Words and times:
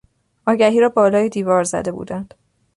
آگهی 0.47 0.79
را 0.79 0.89
بالای 0.89 1.29
دیوار 1.29 1.63
زده 1.63 1.91
بودند. 1.91 2.33